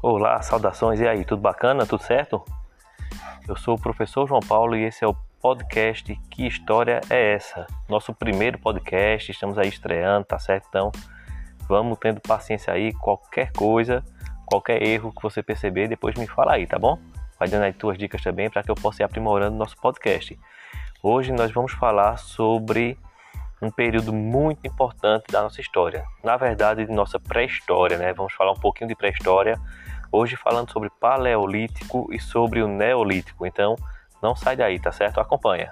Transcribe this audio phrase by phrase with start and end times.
[0.00, 1.00] Olá, saudações.
[1.00, 1.84] E aí, tudo bacana?
[1.84, 2.44] Tudo certo?
[3.48, 7.66] Eu sou o professor João Paulo e esse é o podcast Que História é Essa?
[7.88, 10.66] Nosso primeiro podcast, estamos aí estreando, tá certo?
[10.68, 10.92] Então,
[11.68, 14.04] vamos tendo paciência aí, qualquer coisa,
[14.46, 16.96] qualquer erro que você perceber, depois me fala aí, tá bom?
[17.36, 20.38] Vai dando aí tuas dicas também para que eu possa ir aprimorando nosso podcast.
[21.02, 22.96] Hoje nós vamos falar sobre
[23.60, 26.04] um período muito importante da nossa história.
[26.22, 28.12] Na verdade, de nossa pré-história, né?
[28.12, 29.60] Vamos falar um pouquinho de pré-história.
[30.10, 33.46] Hoje falando sobre paleolítico e sobre o neolítico.
[33.46, 33.76] Então,
[34.22, 35.20] não sai daí, tá certo?
[35.20, 35.68] Acompanha.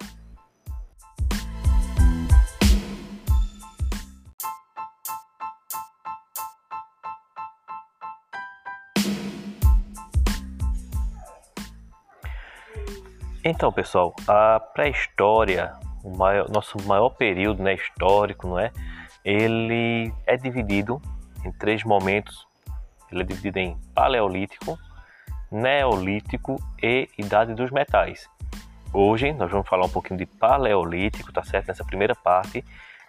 [13.44, 15.72] Então, pessoal, a pré-história
[16.06, 18.70] o maior, nosso maior período né, histórico, não é?
[19.24, 21.02] Ele é dividido
[21.44, 22.45] em três momentos.
[23.10, 24.78] Ele é dividido em paleolítico,
[25.50, 28.28] neolítico e idade dos metais.
[28.92, 31.68] Hoje nós vamos falar um pouquinho de paleolítico, tá certo?
[31.68, 32.64] Nessa primeira parte,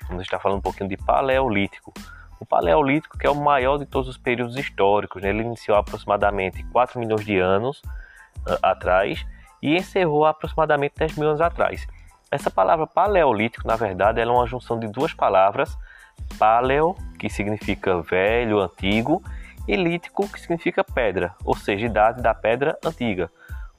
[0.08, 1.94] vamos estar falando um pouquinho de paleolítico.
[2.40, 5.30] O paleolítico que é o maior de todos os períodos históricos, né?
[5.30, 9.26] ele iniciou aproximadamente 4 milhões de anos uh, atrás
[9.62, 11.88] e encerrou aproximadamente 10 mil anos atrás.
[12.30, 15.78] Essa palavra paleolítico, na verdade, é uma junção de duas palavras,
[16.38, 19.24] paleo, que significa velho, antigo,
[19.68, 23.30] e lítico, que significa pedra, ou seja, idade da pedra antiga,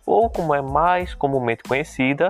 [0.04, 2.28] ou como é mais comumente conhecida,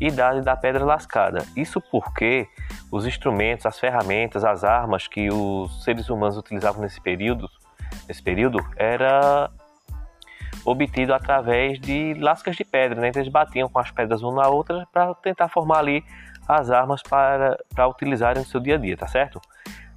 [0.00, 1.44] idade da pedra lascada.
[1.56, 2.46] Isso porque
[2.90, 7.48] os instrumentos, as ferramentas, as armas que os seres humanos utilizavam nesse período,
[8.08, 9.50] nesse período era
[10.64, 13.00] obtido através de lascas de pedra.
[13.00, 13.08] Né?
[13.08, 16.04] Então eles batiam com as pedras uma na outra para tentar formar ali
[16.48, 19.40] as armas para, para utilizarem no seu dia a dia, tá certo?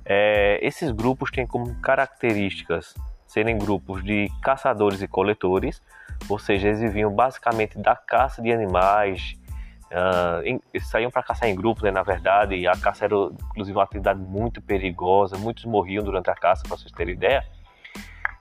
[0.05, 2.93] É, esses grupos têm como características
[3.25, 5.81] serem grupos de caçadores e coletores,
[6.29, 9.33] ou seja, eles viviam basicamente da caça de animais,
[9.91, 13.75] uh, em, saíam para caçar em grupos, né, na verdade, e a caça era inclusive
[13.75, 17.43] uma atividade muito perigosa, muitos morriam durante a caça, para vocês terem ideia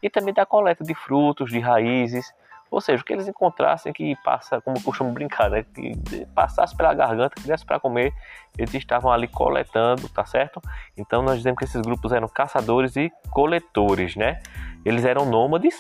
[0.05, 2.31] e também da coleta de frutos, de raízes,
[2.75, 6.93] ou seja, o que eles encontrassem que passa, como costumo brincar, né, que passasse pela
[6.93, 8.13] garganta, que desse para comer,
[8.59, 10.61] eles estavam ali coletando, tá certo?
[10.97, 14.43] Então nós dizemos que esses grupos eram caçadores e coletores, né?
[14.85, 15.77] Eles eram nômades,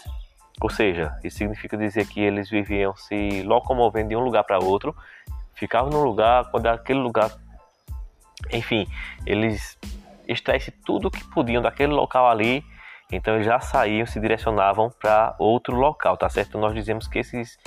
[0.60, 4.94] ou seja, isso significa dizer que eles viviam se locomovendo de um lugar para outro,
[5.54, 7.28] ficavam num lugar, quando aquele lugar,
[8.52, 8.86] enfim,
[9.26, 9.76] eles
[10.28, 12.64] extraíssem tudo que podiam daquele local ali
[13.14, 16.58] então já saíam, se direcionavam para outro local, tá certo?
[16.58, 17.58] Nós dizemos que esses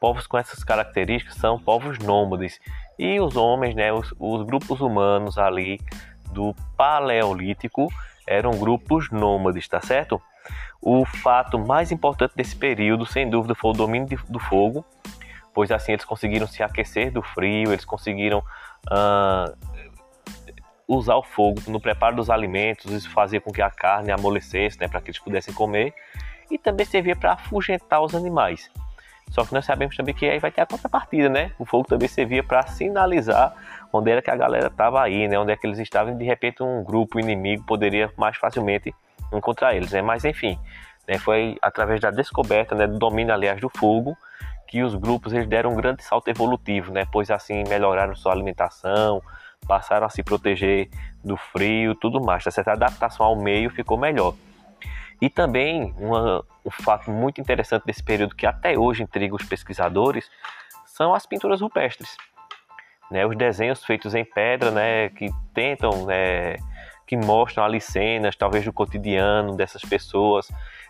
[0.00, 2.60] povos com essas características são povos nômades.
[2.98, 5.80] E os homens, né, os, os grupos humanos ali
[6.32, 7.88] do Paleolítico
[8.26, 10.20] eram grupos nômades, tá certo?
[10.80, 14.84] O fato mais importante desse período, sem dúvida, foi o domínio de, do fogo,
[15.54, 19.56] pois assim eles conseguiram se aquecer do frio, eles conseguiram uh,
[20.88, 24.88] usar o fogo no preparo dos alimentos, isso fazia com que a carne amolecesse, né,
[24.88, 25.94] para que eles pudessem comer,
[26.50, 28.70] e também servia para afugentar os animais.
[29.30, 31.52] Só que nós sabemos também que aí vai ter a contrapartida, né?
[31.58, 33.54] O fogo também servia para sinalizar
[33.92, 35.38] onde era que a galera estava aí, né?
[35.38, 38.94] Onde é que eles estavam e de repente um grupo inimigo poderia mais facilmente
[39.30, 40.00] encontrar eles, né?
[40.00, 40.58] Mas enfim,
[41.06, 41.18] né?
[41.18, 42.86] foi através da descoberta, né?
[42.86, 44.16] Do domínio, aliás, do fogo,
[44.66, 47.06] que os grupos eles deram um grande salto evolutivo, né?
[47.12, 49.22] Pois assim melhoraram sua alimentação,
[49.68, 50.88] passaram a se proteger
[51.22, 52.42] do frio, tudo mais.
[52.42, 52.50] Tá?
[52.66, 54.34] A adaptação ao meio ficou melhor.
[55.20, 60.30] E também uma, um fato muito interessante desse período que até hoje intriga os pesquisadores
[60.86, 62.16] são as pinturas rupestres.
[63.10, 66.56] Né, os desenhos feitos em pedra, né, que tentam, né,
[67.06, 70.48] que mostram ali cenas, talvez do cotidiano dessas pessoas.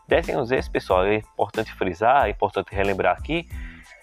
[0.09, 3.49] Desenhos esses, pessoal, é importante frisar, é importante relembrar aqui,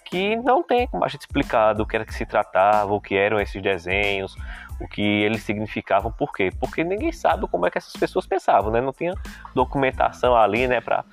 [0.05, 3.15] que não tem como a gente explicar do que era que se tratava, o que
[3.15, 4.35] eram esses desenhos,
[4.79, 6.51] o que eles significavam, por quê?
[6.59, 8.79] Porque ninguém sabe como é que essas pessoas pensavam, né?
[8.79, 9.13] Não tinha
[9.53, 11.03] documentação ali, né, para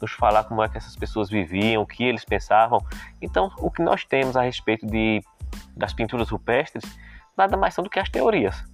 [0.00, 2.84] nos falar como é que essas pessoas viviam, o que eles pensavam.
[3.20, 5.22] Então, o que nós temos a respeito de,
[5.76, 6.84] das pinturas rupestres
[7.36, 8.64] nada mais são do que as teorias.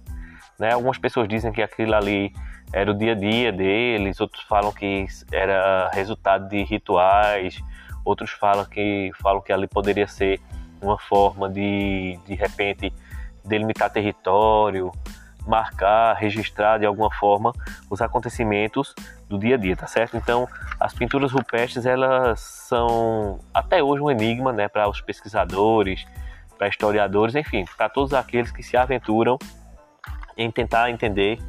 [0.57, 0.73] Né?
[0.73, 2.33] Algumas pessoas dizem que aquilo ali
[2.73, 7.61] era o dia a dia deles, outros falam que era resultado de rituais,
[8.07, 10.39] Outros falam que, falam que ali poderia ser
[10.81, 12.93] uma forma de, de repente,
[13.43, 14.93] delimitar território,
[15.45, 17.51] marcar, registrar de alguma forma
[17.89, 18.95] os acontecimentos
[19.27, 20.15] do dia a dia, tá certo?
[20.15, 20.47] Então,
[20.79, 26.05] as pinturas rupestres, elas são até hoje um enigma, né, para os pesquisadores,
[26.57, 29.37] para historiadores, enfim, para todos aqueles que se aventuram
[30.37, 31.39] em tentar entender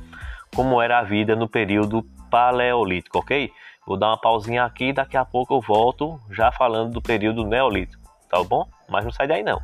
[0.57, 3.53] como era a vida no período paleolítico, ok?
[3.89, 8.07] Vou dar uma pausinha aqui, daqui a pouco eu volto já falando do período neolítico,
[8.29, 8.69] tá bom?
[8.87, 9.63] Mas não sai daí não.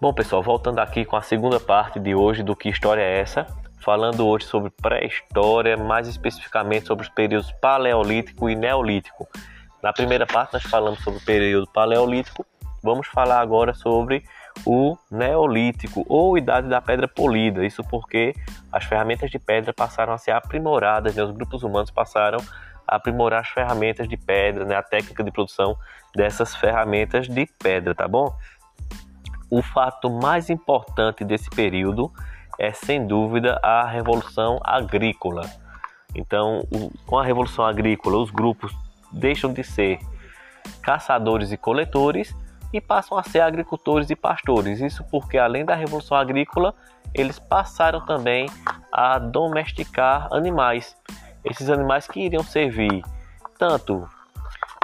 [0.00, 3.46] Bom, pessoal, voltando aqui com a segunda parte de hoje do Que História é Essa?
[3.78, 9.28] Falando hoje sobre pré-história, mais especificamente sobre os períodos Paleolítico e Neolítico.
[9.82, 12.44] Na primeira parte, nós falamos sobre o período Paleolítico,
[12.82, 14.24] vamos falar agora sobre
[14.66, 17.64] o Neolítico ou Idade da Pedra Polida.
[17.64, 18.34] Isso porque
[18.72, 21.22] as ferramentas de pedra passaram a ser aprimoradas, né?
[21.22, 22.38] os grupos humanos passaram
[22.86, 24.76] a aprimorar as ferramentas de pedra, né?
[24.76, 25.76] a técnica de produção
[26.14, 28.34] dessas ferramentas de pedra, tá bom?
[29.50, 32.10] o fato mais importante desse período
[32.58, 35.42] é, sem dúvida, a Revolução Agrícola.
[36.14, 36.62] Então,
[37.06, 38.72] com a Revolução Agrícola, os grupos
[39.12, 39.98] deixam de ser
[40.82, 42.34] caçadores e coletores
[42.72, 44.80] e passam a ser agricultores e pastores.
[44.80, 46.74] Isso porque, além da Revolução Agrícola,
[47.14, 48.48] eles passaram também
[48.92, 50.96] a domesticar animais.
[51.44, 53.02] Esses animais que iriam servir
[53.58, 54.08] tanto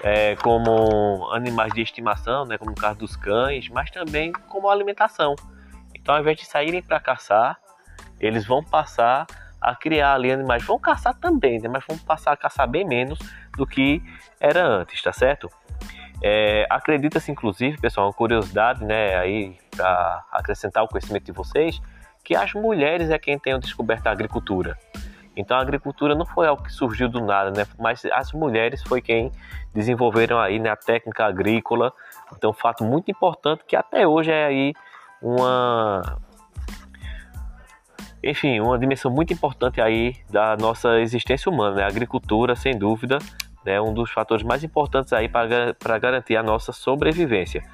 [0.03, 5.35] é, como animais de estimação, né, como no caso dos cães, mas também como alimentação.
[5.95, 7.59] Então, ao invés de saírem para caçar,
[8.21, 9.27] eles vão passar
[9.61, 10.65] a criar ali animais.
[10.65, 13.19] Vão caçar também, né, mas vão passar a caçar bem menos
[13.57, 14.03] do que
[14.41, 15.51] era antes, tá certo?
[16.23, 21.81] É, Acredita-se, inclusive, pessoal, uma curiosidade, né, aí para acrescentar o conhecimento de vocês,
[22.25, 24.77] que as mulheres é quem tenham descoberto a agricultura.
[25.37, 27.67] Então a agricultura não foi algo que surgiu do nada, né?
[27.79, 29.31] Mas as mulheres foi quem
[29.75, 31.93] desenvolveram aí né, a técnica agrícola.
[32.35, 34.73] Então, um fato muito importante que até hoje é aí
[35.21, 36.19] uma
[38.29, 41.83] enfim, uma dimensão muito importante aí da nossa existência humana, né?
[41.85, 43.19] A agricultura, sem dúvida,
[43.65, 43.81] é né?
[43.81, 47.65] um dos fatores mais importantes aí para garantir a nossa sobrevivência.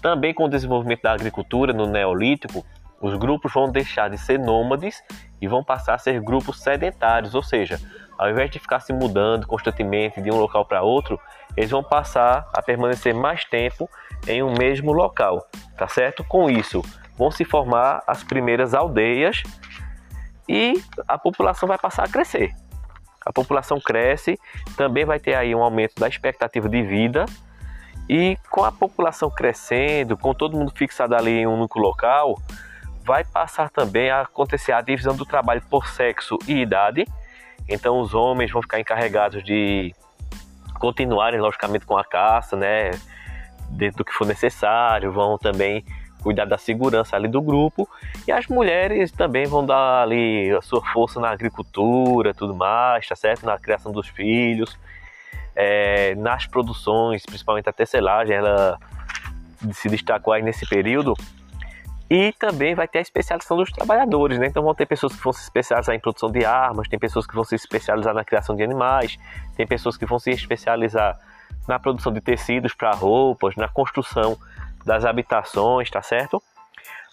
[0.00, 2.64] Também com o desenvolvimento da agricultura no Neolítico,
[3.00, 5.02] os grupos vão deixar de ser nômades
[5.40, 7.80] e vão passar a ser grupos sedentários, ou seja,
[8.16, 11.20] ao invés de ficar se mudando constantemente de um local para outro,
[11.56, 13.90] eles vão passar a permanecer mais tempo
[14.26, 15.46] em um mesmo local,
[15.76, 16.22] tá certo?
[16.24, 16.82] Com isso,
[17.16, 19.42] vão se formar as primeiras aldeias
[20.48, 22.50] e a população vai passar a crescer.
[23.24, 24.38] A população cresce,
[24.76, 27.24] também vai ter aí um aumento da expectativa de vida
[28.08, 32.36] e com a população crescendo, com todo mundo fixado ali em um único local,
[33.04, 37.04] vai passar também a acontecer a divisão do trabalho por sexo e idade.
[37.68, 39.94] Então os homens vão ficar encarregados de
[40.78, 42.90] continuarem logicamente com a caça, né,
[43.70, 45.84] dentro do que for necessário, vão também
[46.22, 47.88] cuidar da segurança ali do grupo
[48.26, 53.16] e as mulheres também vão dar ali a sua força na agricultura, tudo mais, tá
[53.16, 53.44] certo?
[53.44, 54.78] Na criação dos filhos,
[55.54, 58.78] é, nas produções, principalmente a tecelagem, ela
[59.72, 61.14] se destacou aí nesse período
[62.08, 64.46] e também vai ter a especialização dos trabalhadores, né?
[64.46, 67.34] Então vão ter pessoas que vão se especializar em produção de armas, tem pessoas que
[67.34, 69.18] vão se especializar na criação de animais,
[69.56, 71.18] tem pessoas que vão se especializar
[71.66, 74.36] na produção de tecidos para roupas, na construção
[74.84, 76.42] das habitações, tá certo?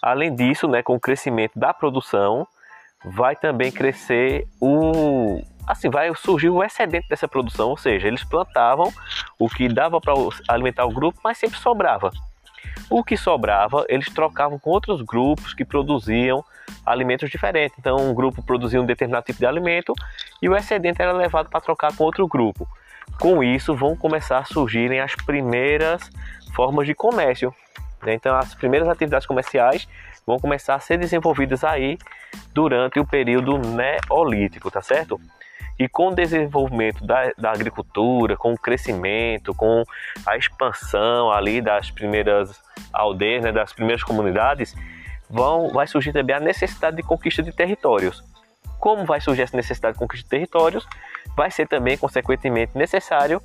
[0.02, 2.46] Além disso, né, com o crescimento da produção,
[3.04, 8.92] vai também crescer o assim, vai surgir o excedente dessa produção, ou seja, eles plantavam
[9.38, 10.14] o que dava para
[10.48, 12.10] alimentar o grupo, mas sempre sobrava.
[12.90, 16.44] O que sobrava, eles trocavam com outros grupos que produziam
[16.84, 17.78] alimentos diferentes.
[17.78, 19.94] Então, um grupo produzia um determinado tipo de alimento
[20.42, 22.66] e o excedente era levado para trocar com outro grupo.
[23.20, 26.10] Com isso, vão começar a surgirem as primeiras
[26.54, 27.54] formas de comércio.
[28.02, 28.14] Né?
[28.14, 29.88] Então, as primeiras atividades comerciais
[30.26, 31.98] vão começar a ser desenvolvidas aí
[32.52, 35.20] durante o período neolítico, tá certo?
[35.78, 39.82] E com o desenvolvimento da, da agricultura, com o crescimento, com
[40.26, 42.60] a expansão ali das primeiras
[42.92, 44.74] aldeias, né, das primeiras comunidades,
[45.28, 48.22] vão, vai surgir também a necessidade de conquista de territórios.
[48.78, 50.86] Como vai surgir essa necessidade de conquista de territórios,
[51.34, 53.40] vai ser também, consequentemente, necessário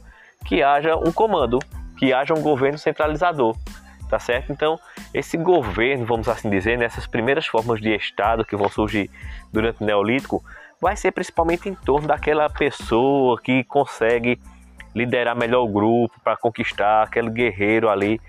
[0.45, 1.59] que haja um comando,
[1.97, 3.55] que haja um governo centralizador,
[4.09, 4.51] tá certo?
[4.51, 4.79] Então,
[5.13, 9.09] esse governo, vamos assim dizer, nessas primeiras formas de Estado que vão surgir
[9.51, 10.43] durante o Neolítico,
[10.81, 14.39] vai ser principalmente em torno daquela pessoa que consegue
[14.93, 18.19] liderar melhor o grupo para conquistar aquele guerreiro ali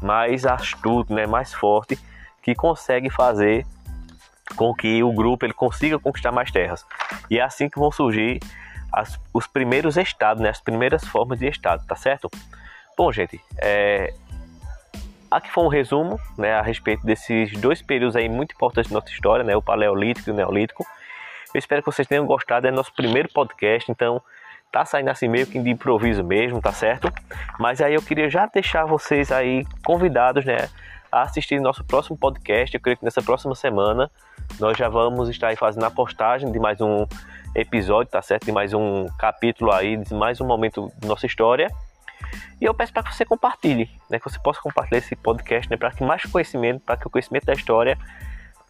[0.00, 1.98] mais astuto, né, mais forte,
[2.42, 3.66] que consegue fazer
[4.56, 6.84] com que o grupo ele consiga conquistar mais terras.
[7.30, 8.40] E é assim que vão surgir
[8.92, 12.30] as, os primeiros estados, né, as primeiras formas de estado, tá certo?
[12.96, 14.12] Bom, gente, é,
[15.30, 19.12] aqui foi um resumo né, a respeito desses dois períodos aí muito importantes da nossa
[19.12, 20.84] história, né, o Paleolítico e o Neolítico.
[21.54, 24.22] Eu espero que vocês tenham gostado, é nosso primeiro podcast, então
[24.72, 27.12] Tá saindo assim meio que de improviso mesmo, tá certo?
[27.58, 30.70] Mas aí eu queria já deixar vocês aí convidados, né,
[31.12, 32.74] a assistir nosso próximo podcast.
[32.74, 34.10] Eu creio que nessa próxima semana
[34.58, 37.06] nós já vamos estar aí fazendo a postagem de mais um
[37.54, 38.46] episódio, tá certo?
[38.46, 41.68] De mais um capítulo aí, de mais um momento da nossa história.
[42.62, 44.20] E eu peço para que você compartilhe, né?
[44.20, 45.76] Que você possa compartilhar esse podcast, né?
[45.76, 47.98] Para que mais conhecimento, para que o conhecimento da história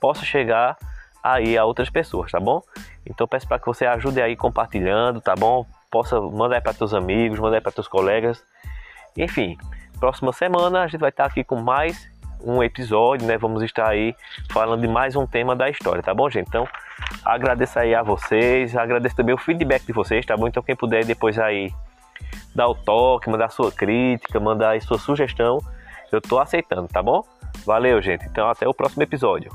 [0.00, 0.78] possa chegar
[1.22, 2.62] aí a outras pessoas, tá bom?
[3.04, 5.66] Então peço para que você ajude aí compartilhando, tá bom?
[5.90, 8.42] Possa mandar para teus amigos, mandar para teus colegas.
[9.14, 9.58] Enfim,
[10.00, 12.10] próxima semana a gente vai estar aqui com mais
[12.42, 13.36] um episódio, né?
[13.36, 14.16] Vamos estar aí
[14.50, 16.48] falando de mais um tema da história, tá bom, gente?
[16.48, 16.66] Então,
[17.22, 20.48] agradeço aí a vocês, agradeço também o feedback de vocês, tá bom?
[20.48, 21.70] Então, quem puder depois aí
[22.54, 25.58] dar o toque, mandar sua crítica, mandar aí sua sugestão,
[26.10, 27.24] eu tô aceitando, tá bom?
[27.64, 28.24] Valeu, gente.
[28.26, 29.50] Então, até o próximo episódio.